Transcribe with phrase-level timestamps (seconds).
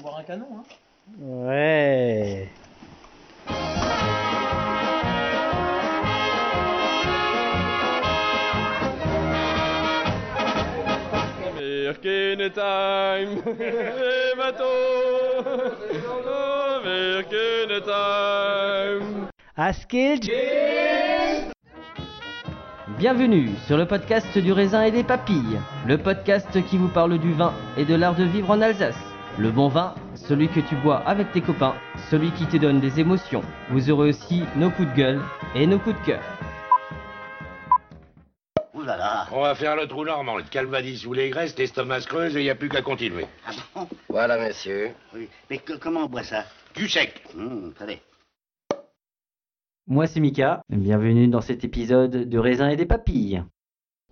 [0.00, 0.62] Boire un canon, hein
[1.18, 2.48] Ouais.
[11.54, 14.64] Merkene time, les bateaux,
[17.84, 19.28] time.
[22.98, 27.32] Bienvenue sur le podcast du raisin et des papilles, le podcast qui vous parle du
[27.34, 29.09] vin et de l'art de vivre en Alsace.
[29.40, 31.74] Le bon vin, celui que tu bois avec tes copains,
[32.10, 33.42] celui qui te donne des émotions.
[33.70, 35.20] Vous aurez aussi nos coups de gueule
[35.54, 36.22] et nos coups de cœur.
[38.74, 39.26] Ouh là là.
[39.32, 42.40] On va faire le trou normand, le calvadis ou les graisses, l'estomac se creuse et
[42.40, 43.26] il n'y a plus qu'à continuer.
[43.46, 43.88] Ah bon?
[44.08, 44.90] Voilà, monsieur.
[45.14, 45.28] Oui.
[45.50, 46.44] Mais que- comment on boit ça?
[46.74, 47.22] Du sec.
[47.36, 48.00] Hum, Attendez.
[49.86, 53.42] Moi c'est Mika, bienvenue dans cet épisode de raisin et des papilles.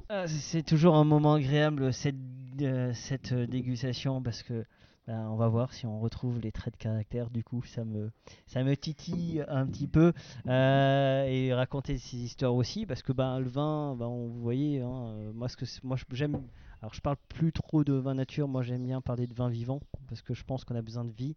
[0.09, 2.17] Ah, c'est- toujours un moment agréable cette,
[2.63, 4.65] euh, cette euh, dégustation parce que
[5.09, 7.31] ben, on va voir si on retrouve les traits de caractère.
[7.31, 8.11] Du coup, ça me,
[8.47, 10.13] ça me titille un petit peu
[10.47, 15.07] euh, et raconter ces histoires aussi parce que ben, le vin, ben, vous voyez, hein,
[15.07, 16.43] euh, moi ce que moi j'aime.
[16.83, 19.81] Alors je parle plus trop de vin nature, moi j'aime bien parler de vin vivant
[20.09, 21.37] parce que je pense qu'on a besoin de vie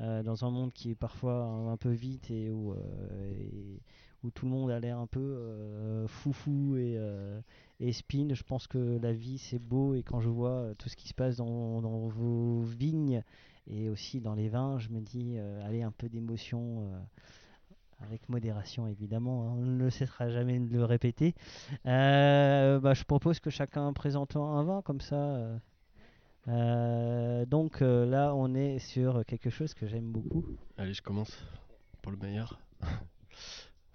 [0.00, 2.74] euh, dans un monde qui est parfois un, peu vite et où,
[4.32, 7.40] tout le monde a l'air un peu foufou et, euh,
[7.78, 8.28] et spin.
[8.32, 11.08] Je pense que la vie c'est beau et quand je vois euh, tout ce qui
[11.08, 13.22] se passe dans, dans vos vignes
[13.66, 16.90] et aussi dans les vins, je me dis euh, allez un peu d'émotion.
[18.00, 21.34] avec modération évidemment, hein, on ne cessera jamais de le répéter.
[21.84, 25.60] Bah, je propose que chacun présente un vin comme ça.
[26.46, 30.44] donc là, on est sur quelque chose que j'aime beaucoup.
[30.76, 31.44] Allez, je commence
[32.02, 32.58] pour le meilleur.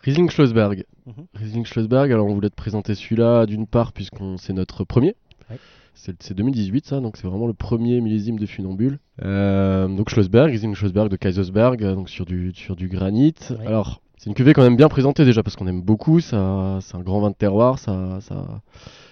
[0.06, 0.86] Riesling Schlossberg.
[1.08, 1.14] Mhm.
[1.34, 5.16] Riesling Schlossberg, alors on voulait te présenter celui-là d'une part puisqu'on c'est notre premier.
[5.50, 5.58] Ouais.
[5.96, 9.00] C'est c'est 2018 ça, donc c'est vraiment le premier millésime de Funambule.
[9.24, 13.34] Euh, donc Schlossberg, Riesling Schlossberg de Kaisersberg, euh, donc sur du, sur du granit.
[13.50, 13.66] Ouais.
[13.66, 16.20] Alors c'est une cuvée quand même bien présentée déjà parce qu'on aime beaucoup.
[16.20, 17.80] Ça, c'est un grand vin de terroir.
[17.80, 18.62] Ça, ça,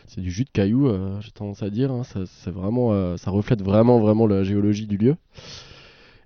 [0.08, 0.88] c'est du jus de caillou.
[0.88, 1.92] euh, j'ai tendance à dire.
[1.92, 5.16] hein, ça, c'est vraiment, euh, ça reflète vraiment, vraiment la géologie du lieu.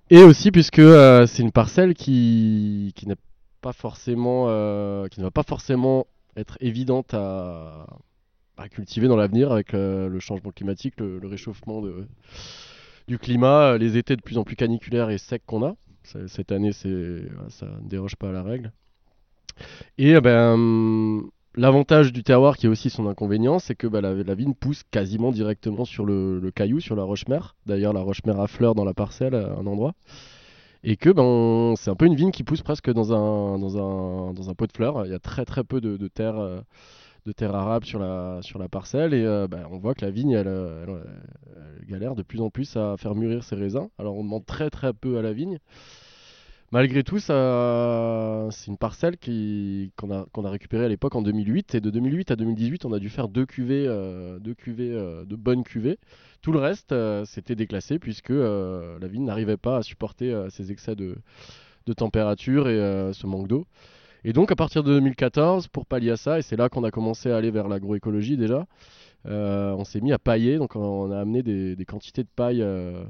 [0.09, 3.17] Et aussi puisque euh, c'est une parcelle qui, qui n'est
[3.67, 7.85] pas forcément, euh, qui ne va pas forcément être évidente à,
[8.71, 11.83] cultiver dans l'avenir avec euh, le changement climatique, le, réchauffement
[13.09, 15.75] du climat, euh, les étés de plus en plus caniculaires et secs qu'on a.
[16.27, 18.71] Cette année, ça ne déroge pas à la règle.
[19.97, 21.23] Et ben,
[21.53, 25.33] l'avantage du terroir, qui est aussi son inconvénient, c'est que bah, la, vigne pousse quasiment
[25.33, 27.57] directement sur le, le caillou, sur la roche-mère.
[27.65, 29.93] D'ailleurs, la roche-mère a fleur dans la parcelle, à un endroit.
[30.83, 34.33] Et que ben, c'est un peu une vigne qui pousse presque dans un, dans un,
[34.33, 35.05] dans un pot de fleurs.
[35.05, 36.61] Il y a très très peu de, terre, euh,
[37.25, 39.13] de terre arable sur la, sur la parcelle.
[39.13, 41.03] Et euh, ben, on voit que la vigne, euh,
[41.79, 43.89] elle galère de plus en plus à faire mûrir ses raisins.
[43.97, 45.59] Alors on demande très très peu à la vigne.
[46.71, 51.75] Malgré tout, c'est une parcelle qui, qu'on a, récupérée à l'époque en 2008.
[51.75, 55.23] Et de 2008 à 2018, on a dû faire deux cuvées, euh, deux cuvées euh,
[55.23, 55.97] de bonnes cuvées.
[56.41, 60.49] Tout le reste, euh, c'était déclassé puisque euh, la vigne n'arrivait pas à supporter euh,
[60.49, 61.15] ces excès de,
[61.95, 63.65] température et euh, ce manque d'eau.
[64.25, 66.91] Et donc, à partir de 2014, pour pallier à ça, et c'est là qu'on a
[66.91, 68.65] commencé à aller vers l'agroécologie déjà,
[69.25, 70.57] euh, on s'est mis à pailler.
[70.57, 73.03] Donc, on a amené des, quantités de paille euh,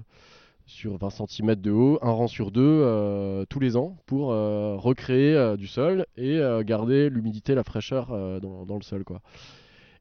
[0.68, 4.76] sur 20 cm de haut, un rang sur deux, euh, tous les ans, pour euh,
[4.76, 8.10] recréer euh, du sol et garder l'humidité, la fraîcheur
[8.42, 9.04] dans, le sol.
[9.04, 9.22] Quoi.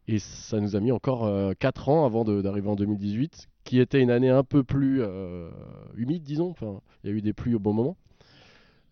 [0.08, 4.10] Et ça nous a mis encore 4 ans avant d'arriver en 2018, qui était une
[4.10, 5.02] année un peu plus
[5.96, 6.50] humide, disons.
[6.50, 7.96] Enfin, il y a eu des pluies au bon moment.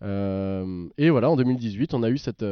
[0.01, 2.45] Et voilà, en 2018, on a eu cette,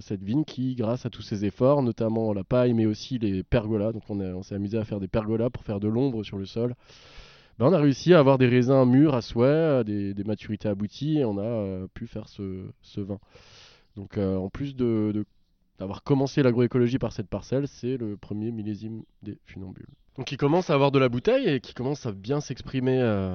[0.00, 3.92] cette vigne qui, grâce à tous ces efforts, notamment la paille, mais aussi les pergolas,
[3.92, 6.74] donc on s'est amusé à faire des pergolas pour faire de l'ombre sur le sol.
[7.60, 10.66] Ben, on a réussi à avoir des raisins mûrs à souhait, euh, des, des maturités
[10.68, 13.18] abouties, et on a euh, pu faire ce, ce vin.
[13.96, 15.26] Donc euh, en plus de, de-
[15.78, 19.86] d'avoir commencé l'agroécologie par cette parcelle, c'est le premier millésime des funambules.
[20.16, 22.98] Donc qui commence à avoir de la bouteille et qui commence à bien s'exprimer.
[23.00, 23.34] euh,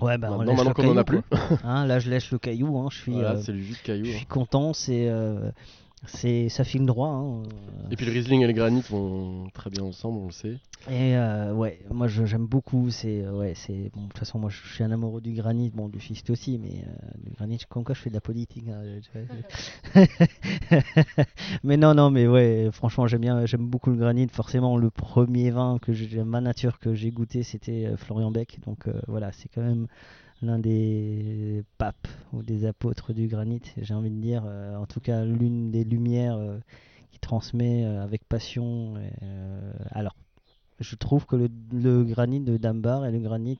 [0.00, 1.20] Ouais, bah, on maintenant, qu'on en a plus.
[1.62, 2.76] Hein, là, je lèche le caillou.
[2.78, 4.04] Hein, je suis, Voilà, euh, le jus de caillou.
[4.06, 4.16] je hein.
[4.16, 4.72] suis content.
[4.72, 5.50] C'est, euh,
[6.06, 7.08] c'est, ça file droit.
[7.08, 7.42] hein,
[7.90, 10.58] Et puis le Riesling et le granit vont très bien ensemble, on le sait.
[10.90, 12.90] Et euh, ouais, moi je- j'aime beaucoup.
[12.90, 14.02] C'est euh, ouais, c'est bon.
[14.02, 16.84] De toute façon, moi je suis un amoureux du granit, bon du schiste aussi, mais
[16.86, 17.58] euh, du granit.
[17.70, 18.64] Comme quoi, je fais de la politique.
[18.68, 18.82] hein,
[21.62, 22.68] mais non, non, mais ouais.
[22.72, 24.28] Franchement, j'aime bien, j'aime beaucoup le granit.
[24.30, 28.58] Forcément, le premier vin que j'ai, ma nature que j'ai goûté, c'était euh, Florian Beck.
[28.66, 29.86] Donc euh, voilà, c'est quand même
[30.42, 33.62] l'un des papes ou des apôtres du granit.
[33.80, 36.36] J'ai envie de dire, euh, en tout cas, l'une des lumières.
[36.36, 36.58] euh,
[37.12, 38.94] qui transmet euh, avec passion.
[39.92, 40.16] alors,
[40.80, 43.56] je trouve que le, le granit de Dambar et le granit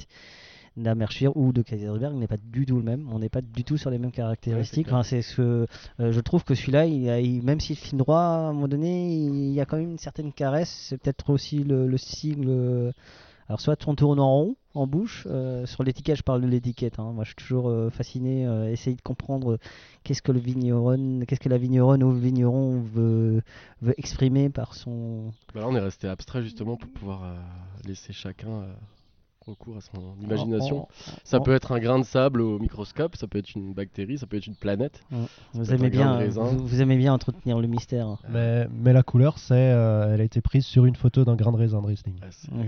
[0.77, 3.09] d'Amershire ou de Kaiserberg n'est pas du tout le même.
[3.13, 4.89] On n'est pas du tout sur les mêmes caractéristiques.
[4.89, 5.41] Enfin, c'est ce
[6.01, 8.67] euh, je trouve que celui-là, il a- il- même s'il file droit, à un moment
[8.67, 10.87] donné, il y a quand même une certaine caresse.
[10.89, 12.93] C'est peut-être aussi le, le sigle.
[13.49, 15.27] Alors, soit on tourne en rond, en bouche.
[15.31, 16.99] euh, sur l'étiquette, je parle de l'étiquette.
[16.99, 17.13] hein.
[17.13, 19.59] Moi, je suis toujours euh, fasciné, euh, essayer de comprendre
[20.03, 23.43] qu'est-ce que le vigneron, qu'est-ce que la vigneronne ou le vigneron veut,
[23.83, 25.33] veut exprimer par son.
[25.55, 27.35] Bah là, on est resté abstrait justement pour pouvoir euh,
[27.87, 28.73] laisser chacun euh,
[29.47, 30.89] recours à son imagination.
[31.23, 34.27] Ça peut être un grain de sable au microscope, ça peut être une bactérie, ça
[34.27, 35.03] peut être une planète.
[35.53, 38.17] Vous aimez bien, vous, vous aimez bien entretenir le mystère.
[38.31, 41.53] Mais, mais la couleur, c'est, euh, elle a été prise sur une photo d'un grain
[41.53, 42.19] de raisin de Riesling.
[42.23, 42.63] Ah.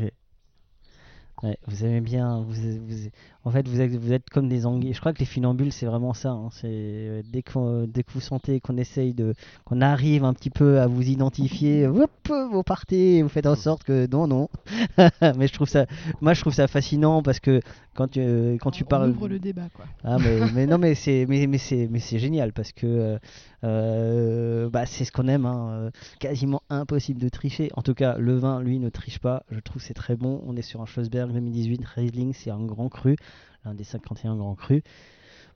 [1.43, 3.11] Ouais, vous aimez bien, vous, vous-
[3.45, 4.95] en fait vous êtes, vous êtes comme des anguilles.
[4.95, 6.31] Je crois que les funambules c'est vraiment ça.
[6.31, 6.49] hein.
[6.51, 9.35] C'est euh, dès, qu'on- dès que vous sentez qu'on essaye de,
[9.67, 12.11] qu'on arrive un petit peu à vous identifier, hop,
[12.51, 14.49] vous partez, et vous faites en sorte que non non.
[15.37, 15.85] mais je trouve ça,
[16.23, 17.61] moi je trouve ça fascinant parce que
[17.95, 19.85] quand tu, euh, quand tu On parles, ouvre le débat, quoi.
[20.05, 23.19] Ah mais, mais non mais c'est mais, mais c'est mais c'est génial parce que euh,
[23.65, 28.17] euh, bah, c'est ce qu'on aime hein, euh, quasiment impossible de tricher en tout cas
[28.19, 30.87] le vin lui ne triche pas je trouve c'est très bon on est sur un
[30.87, 33.17] Schlossberg 2018 Riesling c'est un grand cru
[33.65, 34.83] l'un des 51 grands crus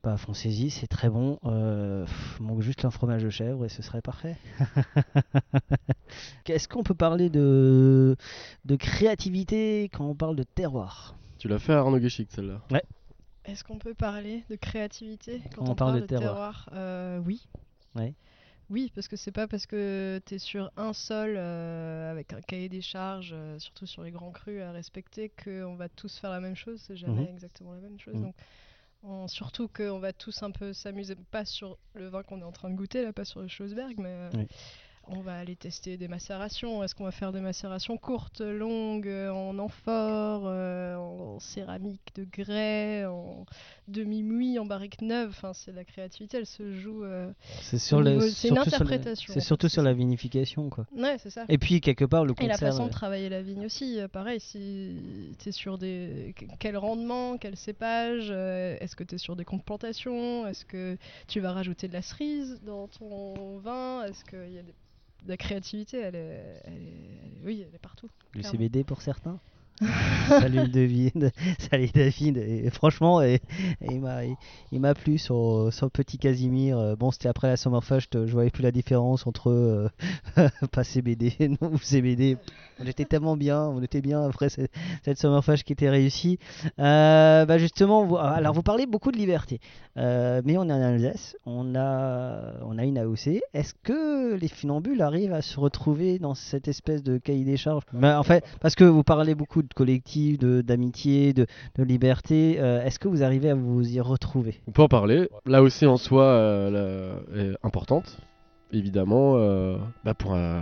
[0.02, 3.82] bah foncez-y c'est très bon euh, pff, manque juste un fromage de chèvre et ce
[3.82, 4.36] serait parfait
[6.48, 8.16] est-ce qu'on peut parler de
[8.64, 11.14] de créativité quand on parle de terroir?
[11.38, 12.60] Tu l'as fait à Arnaud Guéchic celle-là?
[12.70, 12.82] ouais
[13.44, 16.64] Est-ce qu'on peut parler de créativité quand On on, parle parle de de terroir.
[16.66, 17.46] terroir, Euh, Oui.
[17.94, 18.14] Ouais.
[18.70, 22.40] Oui, parce que c'est pas parce que tu es sur un sol euh, avec un
[22.40, 26.30] cahier des charges, euh, surtout sur les grands crus à respecter, qu'on va tous faire
[26.30, 26.80] la même chose.
[26.86, 27.28] C'est jamais Mhm.
[27.34, 28.14] exactement la même chose.
[28.14, 28.22] Mhm.
[28.22, 28.34] Donc,
[29.02, 32.52] on- surtout qu'on va tous un peu s'amuser, pas sur le vin qu'on est en
[32.52, 34.46] train de goûter, là, pas sur le Schlossberg, mais euh, Oui.
[35.08, 36.84] on va aller tester des macérations.
[36.84, 40.96] Est-ce qu'on va faire des macérations courtes, longues, en amphore, euh,
[41.36, 43.46] en céramique de grès, en
[43.88, 47.04] demi-muit, en barrique neuve Enfin, c'est la créativité, elle se joue.
[47.04, 47.30] euh,
[47.62, 49.32] C'est sur le- niveau- C'est une interprétation.
[49.32, 50.86] C'est surtout sur la vinification, quoi.
[50.96, 51.44] Ouais, c'est ça.
[51.48, 52.68] Et puis quelque part le Et la concert.
[52.70, 56.34] façon de euh, travailler la vigne aussi, euh, pareil, si tu es sur des.
[56.36, 60.64] que- Quel rendement, quel cépage, euh, est-ce que tu es sur des comptes plantations, est-ce
[60.64, 60.96] que
[61.28, 64.74] tu vas rajouter de la cerise dans ton vin, est-ce qu'il y a des-
[65.26, 68.08] la créativité, elle est, elle est- oui, elle est partout.
[68.32, 68.50] Du clairement.
[68.52, 69.38] CBD pour certains?
[70.28, 71.32] Salut David,
[71.70, 72.36] salut David.
[72.36, 73.40] Et franchement, et,
[73.80, 73.98] et
[74.72, 76.78] il m'a plu sur, sur petit Casimir.
[76.78, 79.88] Euh, Bon, c'était après la Summerfest, je je voyais plus la différence entre euh,
[80.72, 81.32] pas CBD
[81.62, 82.36] ou CBD.
[82.78, 84.70] On était tellement bien, on était bien après cette,
[85.04, 85.18] cette
[85.64, 86.38] qui était réussie.
[86.78, 89.60] Euh, bah justement, vous- alors vous parlez beaucoup de liberté,
[89.96, 93.40] Euh, mais on est en Alsace, on a, on a une AOC.
[93.54, 97.82] Est-ce que les funambules arrivent à se retrouver dans cette espèce de cahier des charges?
[97.92, 101.46] Bah, En fait, parce que vous parlez beaucoup de collectif, de- d'amitié, de,
[101.76, 104.60] de liberté, euh, est-ce que vous arrivez à vous y retrouver?
[104.66, 105.28] On peut en parler.
[105.46, 106.70] Là aussi en soi euh,
[107.32, 108.18] la- est importante,
[108.72, 110.60] évidemment, euh, bah, pour, euh,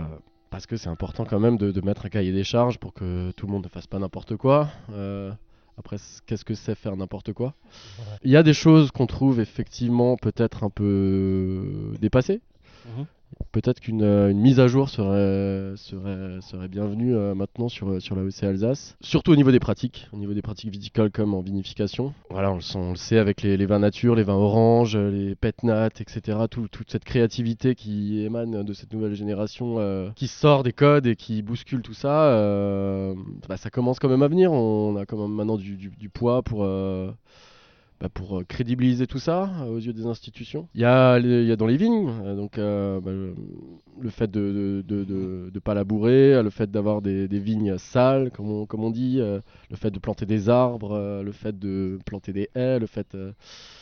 [0.49, 3.31] parce que c'est important quand même de, de mettre un cahier des charges pour que
[3.31, 4.69] tout le monde ne fasse pas n'importe quoi.
[4.91, 5.31] Euh,
[5.77, 7.53] après, qu'est-ce que c'est faire n'importe quoi?
[8.23, 12.41] Il y a des choses qu'on trouve effectivement peut-être un peu dépassées.
[12.85, 13.05] Mhm.
[13.51, 15.73] Peut-être qu'une euh, mise à jour serait,
[16.67, 18.95] bienvenue euh, maintenant sur, euh, la OC Alsace.
[19.01, 22.13] Surtout au niveau des pratiques, au niveau des pratiques viticoles comme en vinification.
[22.29, 25.09] Voilà, on le, sent- on le sait avec les, vins nature, les vins oranges, euh,
[25.09, 26.37] les petnats, etc.
[26.49, 29.77] Tout- toute cette créativité qui émane de cette nouvelle génération,
[30.15, 32.31] qui sort des codes et qui bouscule tout ça,
[33.47, 34.51] bah, ça commence quand même à venir.
[34.51, 36.67] On a quand même maintenant du, poids pour...
[37.99, 40.67] bah, pour euh, crédibiliser tout ça euh, aux yeux des institutions.
[40.75, 44.09] Il y a, les- il y a dans les vignes, euh, donc euh, bah, le,
[44.09, 48.31] fait de ne de, de, de pas labourer, le fait d'avoir des, des vignes sales,
[48.31, 49.39] comme on, comme on dit, euh,
[49.69, 53.13] le fait de planter des arbres, euh, le fait de planter des haies, le fait...
[53.15, 53.31] euh,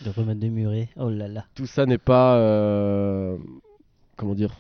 [0.04, 1.46] De remettre des murets Oh là là.
[1.56, 2.38] tout ça n'est pas...
[2.38, 3.38] euh,
[4.16, 4.56] comment dire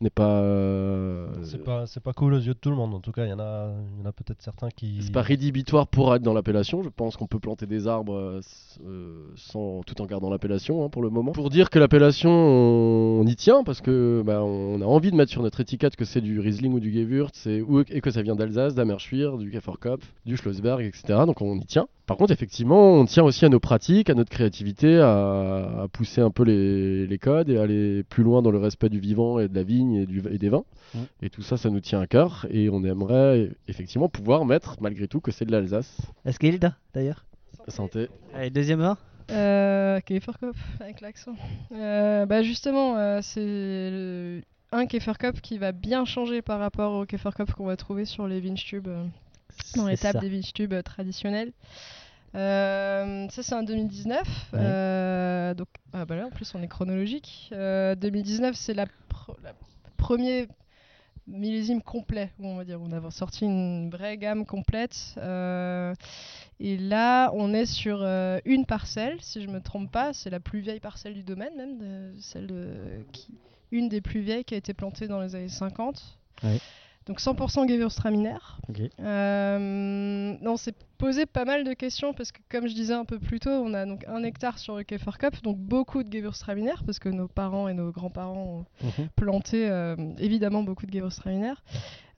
[0.00, 0.40] N'est pas...
[0.42, 2.94] euh, C'est pas, c'est pas cool aux yeux de tout le monde.
[2.94, 4.98] En tout cas, il y en a, y en a peut-être certains qui.
[5.02, 6.84] C'est pas rédhibitoire pour être dans l'appellation.
[6.84, 8.40] Je pense qu'on peut planter des arbres euh,
[8.86, 11.32] euh, sans, tout en gardant l'appellation hein, pour le moment.
[11.32, 15.16] Pour dire que l'appellation, on, on y tient parce que bah, on a envie de
[15.16, 18.12] mettre sur notre étiquette que c'est du Riesling ou du Gewürz et, ou- et que
[18.12, 21.02] ça vient d'Alsace, d'Amerschwir, du Käferkopf, du Schlossberg, etc.
[21.26, 21.88] Donc on y tient.
[22.06, 26.22] Par contre, effectivement, on tient aussi à nos pratiques, à notre créativité, à, à pousser
[26.22, 29.48] un peu les, les codes et aller plus loin dans le respect du vivant et
[29.48, 30.64] de la vigne et, du, et des vins.
[31.22, 35.06] Et tout ça, ça nous tient à cœur et on aimerait effectivement pouvoir mettre, malgré
[35.08, 35.96] tout, que c'est de l'Alsace.
[36.24, 37.24] Est-ce qu'Hilda d'ailleurs?
[37.68, 38.08] Santé.
[38.34, 38.96] Allez, deuxième vin
[39.30, 40.00] Euh,
[40.80, 41.34] avec l'accent.
[41.74, 43.40] Euh, bah justement, euh, c'est
[43.90, 44.40] le-
[44.72, 48.40] un Käferkopf qui va bien changer par rapport au Käferkopf qu'on va trouver sur les
[48.40, 49.04] Vinstube, euh,
[49.76, 50.20] dans les tables ça.
[50.20, 51.52] des Vinstube euh, traditionnelles.
[52.34, 54.22] Euh, ça c'est en 2019.
[54.52, 54.58] Ouais.
[54.62, 57.50] Euh, donc, ah bah là en plus on est chronologique.
[57.52, 58.86] Euh, 2019 c'est la
[59.98, 60.48] premier
[61.26, 62.80] millésime complet, on va dire.
[62.80, 65.14] On a sorti une vraie gamme complète.
[65.18, 65.92] euh,
[66.60, 70.40] et là, on est sur euh, une parcelle, si je me trompe pas, c'est la
[70.40, 73.28] plus vieille parcelle du domaine, même, de- celle de, qui,
[73.70, 76.18] une des plus vieilles qui a été plantée dans les années 50.
[76.42, 76.58] Ouais.
[77.06, 78.38] Donc 100% Gewürztraminer.
[78.68, 78.80] Ok.
[79.00, 79.58] Euh,
[80.48, 83.38] on s'est posé pas mal de questions parce que, comme je disais un peu plus
[83.40, 87.08] tôt, on a donc un hectare sur le Käferkopf, donc beaucoup de Gewürztraminer parce que
[87.08, 89.08] nos parents et nos grands-parents ont Mhm.
[89.16, 91.54] planté euh, évidemment beaucoup de Gewürztraminer.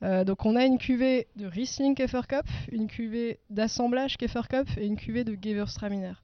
[0.02, 4.96] Euh, donc on a une cuvée de Riesling Käferkopf, une cuvée d'assemblage Käferkopf et une
[4.96, 6.14] cuvée de Gewürztraminer.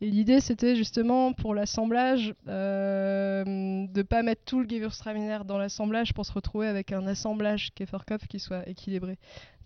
[0.00, 6.12] Et l'idée c'était justement pour l'assemblage euh, de pas mettre tout le Gewürztraminer dans l'assemblage
[6.12, 9.16] pour se retrouver avec un assemblage Käferkopf qui soit équilibré.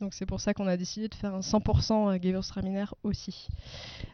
[0.00, 3.48] Donc c'est pour ça qu'on a décidé de faire un 100% Gewürztraminer aussi.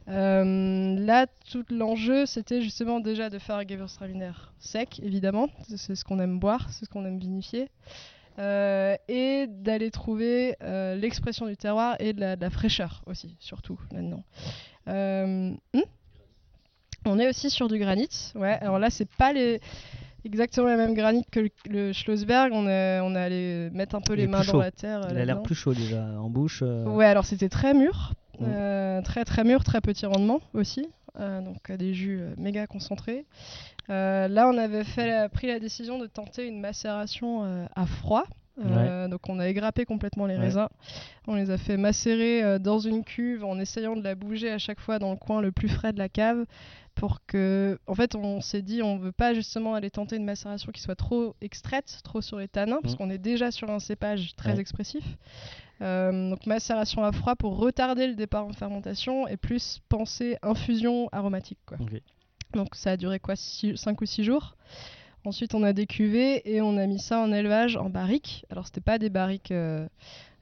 [0.08, 5.48] Euh, là, tout l'enjeu, c'était justement déjà de faire un Gewürztraminer sec, évidemment.
[5.74, 7.68] C'est ce qu'on aime boire, c'est ce qu'on aime vinifier.
[8.40, 13.36] Euh, et d'aller trouver euh, l'expression du terroir et de la, de la fraîcheur aussi,
[13.38, 14.24] surtout maintenant.
[14.88, 15.80] Euh, hmm
[17.06, 18.32] on est aussi sur du granit.
[18.34, 19.60] Ouais, alors là, c'est pas les
[20.26, 22.52] exactement la même granit que le, le Schlossberg.
[22.52, 25.00] On est, on est allé mettre un peu les mains dans la terre.
[25.04, 25.42] Il a l'air là-dedans.
[25.42, 26.62] plus chaud déjà en bouche.
[26.62, 29.02] Ouais, alors c'était très mûr, Mm.
[29.02, 30.88] très très mûr, très petit rendement aussi,
[31.18, 33.24] donc euh, des jus euh, méga concentrés.
[33.88, 38.24] Euh, là, on avait fait pris la décision de tenter une macération euh, à froid
[38.62, 40.42] Euh, donc on a égrappé complètement les Ouais.
[40.42, 40.68] raisins.
[41.26, 44.58] On les a fait macérer euh, dans une cuve en essayant de la bouger à
[44.58, 46.44] chaque fois dans le coin le plus frais de la cave
[46.94, 50.70] pour que, en fait, on s'est dit on veut pas justement aller tenter une macération
[50.72, 52.98] qui soit trop extraite, trop sur les tanins, parce Mhm.
[52.98, 54.60] qu'on est déjà sur un cépage très Ouais.
[54.60, 55.04] expressif.
[55.82, 61.08] Euh, donc macération à froid pour retarder le départ en fermentation et plus penser infusion
[61.12, 61.58] aromatique.
[61.66, 61.78] Quoi.
[62.54, 64.56] Donc ça a duré quoi 5 ou 6 jours.
[65.24, 68.44] Ensuite on a décuvé et on a mis ça en élevage en barriques.
[68.50, 69.86] Alors c'était pas des barriques euh,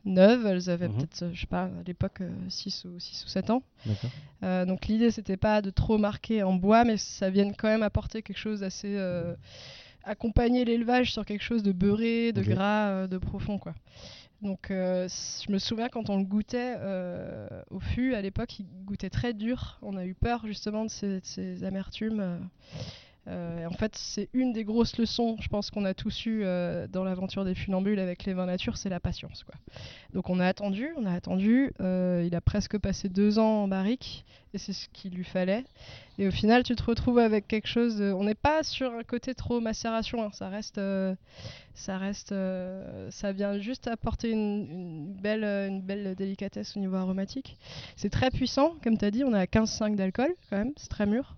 [0.04, 0.97] neuves, elles avaient Mhm.
[0.97, 3.62] peut-être, euh, je sais pas, à l'époque 6 ou, 6 ou 7 ans.
[4.42, 7.83] Euh, donc l'idée c'était pas de trop marquer en bois, mais ça vienne quand même
[7.83, 9.35] apporter quelque chose d'assez euh,
[10.04, 13.75] accompagner l'élevage sur quelque chose de beurré, de gras, de profond quoi.
[14.42, 18.66] Donc euh, je me souviens quand on le goûtait euh, au fût à l'époque, il
[18.85, 19.78] goûtait très dur.
[19.83, 22.49] On a eu peur justement de ces, de ces amertumes.
[23.28, 23.66] Euh.
[23.66, 27.04] En fait, c'est une des grosses leçons, je pense qu'on a tous eu euh, dans
[27.04, 29.44] l'aventure des funambules avec les vins nature, c'est la patience.
[29.44, 29.54] Quoi.
[30.14, 31.73] Donc on a attendu, on a attendu.
[31.80, 35.64] euh, il a presque passé deux ans en barrique et c'est ce qu'il lui fallait.
[36.18, 38.00] Et au final, tu te retrouves avec quelque chose.
[38.00, 40.25] On n'est pas sur un côté trop macération.
[40.25, 41.14] hein, Ça reste, euh,
[41.75, 42.35] ça reste,
[43.11, 47.58] ça vient juste apporter une, une belle, une belle délicatesse au niveau aromatique.
[47.97, 49.23] C'est très puissant, comme tu as dit.
[49.23, 50.73] On à 15,5 d'alcool quand même.
[50.76, 51.37] C'est très mûr.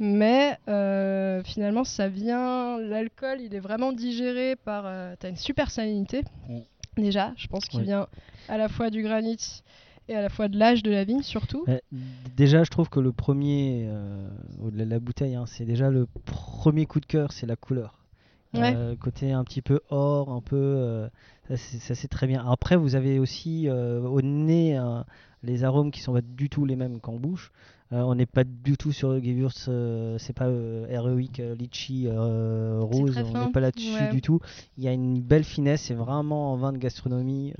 [0.00, 2.78] Mais euh, finalement, ça vient.
[2.78, 4.84] L'alcool, il est vraiment digéré par.
[5.18, 6.22] tu as une super salinité.
[6.96, 8.06] Déjà, je pense qu'il vient
[8.48, 9.62] à la fois du granit
[10.08, 11.64] et à la fois de l'âge de la vigne, surtout.
[11.68, 11.78] Euh,
[12.36, 14.28] déjà, je trouve que le premier, euh,
[14.62, 17.98] au-delà de la bouteille, hein, c'est déjà le premier coup de cœur, c'est la couleur.
[18.52, 18.72] Ouais.
[18.76, 20.56] Euh, côté un petit peu or, un peu.
[20.56, 21.08] euh,
[21.48, 21.56] ça,
[21.96, 22.44] c'est- très bien.
[22.48, 25.04] Après, vous avez aussi euh, au nez un-
[25.42, 27.50] les arômes qui sont pas du tout les mêmes qu'en bouche.
[27.92, 30.48] Euh, on n'est pas du tout sur le Gewürz, euh, c'est pas
[30.88, 34.08] héroïque, euh, litchi, rose, on n'est pas là-dessus Ouais.
[34.10, 34.40] du tout.
[34.78, 37.52] Il y a une belle finesse, c'est vraiment un vin de gastronomie.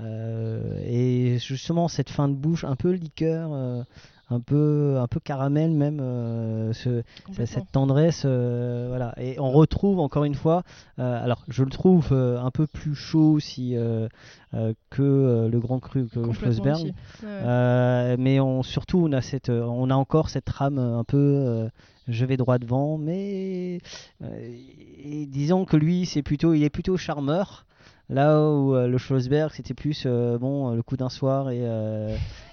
[0.00, 3.84] et justement, cette fin de bouche, un peu liqueur,
[4.30, 7.02] un peu, un peu caramel même, euh, ce-
[7.46, 9.14] cette tendresse, euh, voilà.
[9.20, 10.62] Et on retrouve encore une fois,
[10.98, 13.76] euh, alors je le trouve un peu plus chaud si
[14.90, 16.78] que le Grand Cru que Schlossberg.
[17.22, 21.68] Ouais, mais on surtout on a cette, on a encore cette rame un peu.
[22.08, 23.78] je vais droit devant, mais
[24.22, 24.50] euh,
[25.04, 27.64] et disons que lui, c'est plutôt, il est plutôt charmeur.
[28.08, 31.60] Là où euh, le Schlossberg, c'était plus euh, bon le coup d'un soir et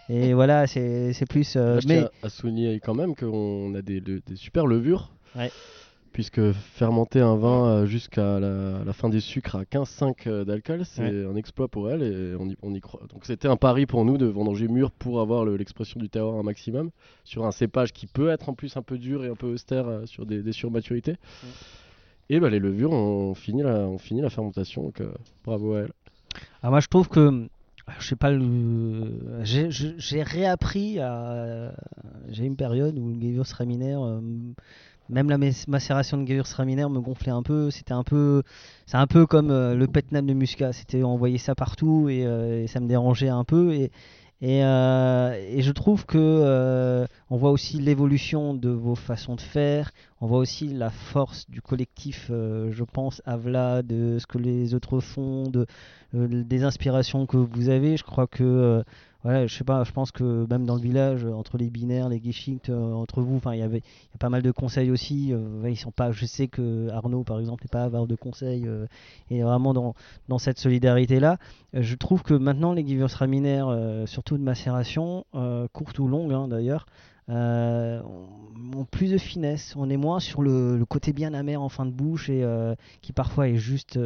[0.10, 1.56] et voilà, c'est plus.
[1.56, 4.02] euh, mais à souligner quand même qu'on a des,
[4.36, 5.12] super levures.
[5.36, 5.52] Ouais.
[6.12, 10.82] Puisque fermenter un vin euh, jusqu'à la, la fin des sucres à 15,5 euh, d'alcool,
[10.84, 11.26] c'est Ouais.
[11.32, 13.02] un exploit pour elle et on y, on y croit.
[13.14, 16.36] Donc c'était un pari pour nous de vendanger mûr pour avoir le- l'expression du terroir
[16.40, 16.90] un maximum
[17.24, 19.88] sur un cépage qui peut être en plus un peu dur et un peu austère
[19.88, 21.16] euh, sur des, des surmaturités.
[22.32, 25.12] Et bah, les levures ont fini la, ont fini la fermentation, donc euh,
[25.46, 25.92] bravo à elle.
[26.64, 27.48] Ah, moi, je trouve que,
[28.00, 28.32] je sais pas,
[29.44, 31.72] j'ai réappris à.
[32.30, 34.22] J'ai une période où le Gewürztraminer, euh,
[35.10, 37.72] même la macération de Gewürztraminer me gonflait un peu.
[37.72, 38.44] C'était un peu,
[38.86, 40.74] c'est un peu comme euh, le Petnam de Muscat.
[40.74, 43.74] C'était, on voyait ça partout et, euh, et ça me dérangeait un peu.
[43.74, 43.92] Et,
[44.42, 49.42] et, euh, et je trouve que euh, on voit aussi l'évolution de vos façons de
[49.42, 49.92] faire.
[50.22, 54.74] On voit aussi la force du collectif, euh, je pense, Avla, de ce que les
[54.74, 55.66] autres font, de,
[56.14, 57.98] des inspirations que vous avez.
[57.98, 58.84] Je crois que,
[59.24, 62.08] voilà, je sais pas, je pense que même dans le village, euh, entre les binaires,
[62.08, 64.92] les Geschicht, euh, entre vous, enfin, il y avait y a pas mal de conseils
[64.92, 65.34] aussi.
[65.34, 68.68] euh, ils sont pas, je sais que Arnaud, par exemple, n'est pas avare de conseils
[69.30, 69.94] et vraiment dans,
[70.30, 71.38] dans cette solidarité-là.
[71.74, 75.26] Je trouve que maintenant, les Gewürztraminer, euh, surtout de macération,
[75.74, 76.86] courte ou longue hein, d'ailleurs,
[77.30, 78.30] euh, ont
[78.76, 79.74] ont plus de finesse.
[79.76, 82.46] On est moins sur le, côté bien amer en fin de bouche et
[83.02, 84.00] qui parfois est juste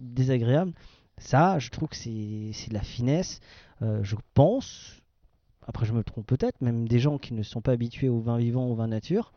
[0.00, 0.72] désagréable.
[1.18, 3.40] Ça, je trouve que c'est de la finesse.
[3.82, 5.00] Euh, je pense,
[5.66, 8.36] après je me trompe peut-être, même des gens qui ne sont pas habitués au vin
[8.38, 9.32] vivant, au vin nature,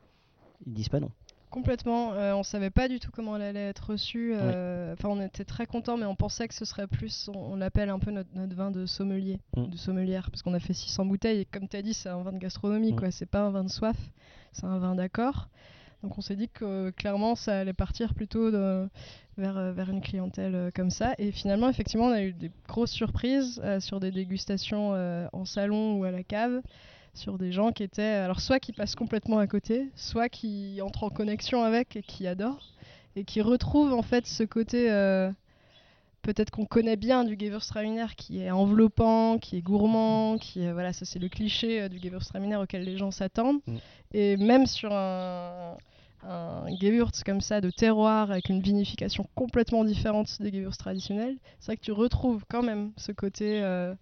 [0.66, 1.12] ils disent pas non.
[1.50, 2.14] Complètement.
[2.14, 4.32] euh, on savait pas du tout comment elle allait être reçue.
[4.34, 7.56] euh, Enfin, on était très contents, mais on pensait que ce serait plus, on, on
[7.58, 9.66] l'appelle un peu notre, notre vin de sommelier, Mm.
[9.68, 11.40] de sommelière, parce qu'on a fait 600 bouteilles.
[11.42, 12.96] Et comme tu as dit, c'est un vin de gastronomie, Mm.
[12.96, 13.12] quoi.
[13.12, 13.98] C'est pas un vin de soif,
[14.54, 15.50] c'est un vin d'accord.
[16.04, 18.50] Donc on s'est dit que clairement, ça allait partir plutôt
[19.38, 21.14] vers, euh, vers une clientèle euh, comme ça.
[21.18, 24.92] Et finalement, effectivement, on a eu des grosses surprises euh, sur des dégustations
[25.34, 26.62] en salon ou à la cave
[27.14, 31.04] sur des gens qui étaient alors soit qui passent complètement à côté, soit qui entrent
[31.04, 32.74] en connexion avec et qui adorent
[33.18, 34.90] et qui retrouvent en fait ce côté
[36.22, 40.94] peut-être qu'on connaît bien du Gewürztraminer qui est enveloppant, qui est gourmand, qui est voilà,
[40.94, 43.78] ça c'est le cliché euh, du Gewürztraminer auquel les gens s'attendent Mm.
[44.14, 45.78] et même sur un
[46.24, 51.68] un Gewürz comme ça de terroir avec une vinification complètement différente des Gewürz traditionnels, c'est
[51.68, 53.96] vrai que tu retrouves quand même ce côté euh,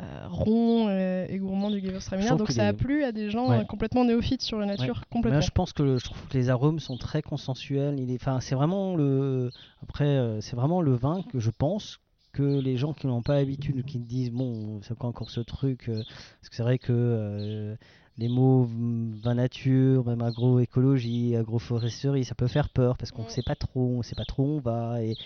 [0.00, 1.68] euh, rond et gourmand
[2.10, 3.58] Donc ça a plu à des gens Ouais.
[3.60, 5.06] euh, complètement néophytes sur la nature, Ouais.
[5.10, 5.38] complètement.
[5.38, 7.98] Moi, je pense que le- je trouve que les arômes sont très consensuels.
[7.98, 11.98] Il est, enfin, c'est vraiment le, après, euh, c'est vraiment le vin que je pense
[12.32, 15.40] que les gens qui n'ont pas l'habitude, ou qui disent bon, c'est quoi encore ce
[15.40, 16.02] truc euh,
[16.40, 17.76] Parce que c'est vrai que euh,
[18.22, 23.28] les mots mm, vin nature, même agroécologie, agroforesterie, ça peut faire peur parce qu'on ne
[23.28, 25.02] sait pas trop, on sait pas trop où on va.
[25.02, 25.16] Et,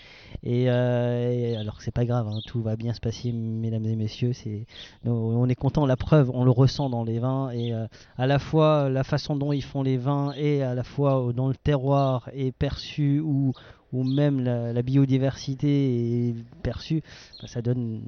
[0.43, 3.85] et, euh, et alors que c'est pas grave, hein, tout va bien se passer, mesdames
[3.85, 4.33] et messieurs.
[4.33, 4.65] C'est,
[5.05, 5.85] on est content.
[5.85, 7.85] La preuve, on le ressent dans les vins et euh,
[8.17, 11.33] à la fois la façon dont ils font les vins et à la fois euh,
[11.33, 13.53] dans le terroir est perçu ou
[13.93, 17.01] ou même la, la biodiversité est perçue,
[17.41, 18.01] bah, ça donne,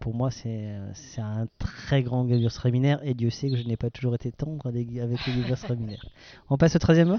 [0.00, 0.70] pour moi, c'est
[1.18, 4.88] un très grand Gewürztraminer et Dieu sait que je n'ai pas toujours été tendre avec
[4.90, 5.98] les Gewürztraminer.
[6.50, 7.18] On passe au 13 mot?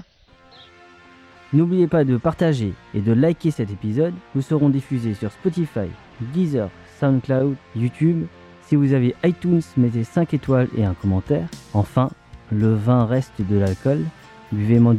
[1.52, 4.12] N'oubliez pas de partager et de liker cet épisode.
[4.34, 5.88] Nous serons diffusés sur Spotify,
[6.34, 6.68] Deezer,
[7.00, 8.26] SoundCloud, YouTube.
[8.62, 11.48] Si vous avez iTunes, mettez 5 étoiles et un commentaire.
[11.72, 12.10] Enfin,
[12.52, 14.04] le vin reste de l'alcool.
[14.52, 14.98] Buvez mon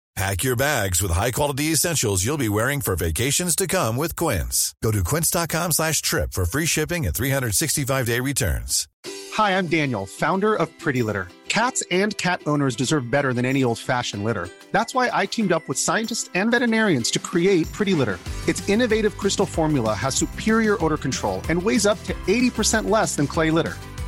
[0.15, 4.75] Pack your bags with high-quality essentials you'll be wearing for vacations to come with Quince.
[4.83, 8.89] Go to quince.com slash trip for free shipping and 365-day returns.
[9.33, 11.29] Hi, I'm Daniel, founder of Pretty Litter.
[11.47, 14.49] Cats and cat owners deserve better than any old fashioned litter.
[14.73, 18.19] That's why I teamed up with scientists and veterinarians to create Pretty Litter.
[18.49, 23.27] Its innovative crystal formula has superior odor control and weighs up to 80% less than
[23.27, 23.75] clay litter.